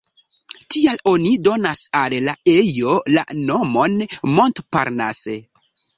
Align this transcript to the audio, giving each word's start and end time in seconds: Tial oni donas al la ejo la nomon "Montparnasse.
Tial 0.75 1.01
oni 1.11 1.33
donas 1.47 1.83
al 1.99 2.15
la 2.29 2.35
ejo 2.55 2.95
la 3.19 3.27
nomon 3.43 4.03
"Montparnasse. 4.39 5.37